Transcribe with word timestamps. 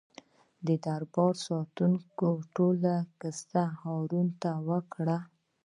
د 0.65 0.67
دربار 0.85 1.33
ساتونکو 1.47 2.29
ټوله 2.55 2.95
کیسه 3.21 3.63
هارون 3.81 4.27
ته 4.41 4.51
وکړه. 4.69 5.17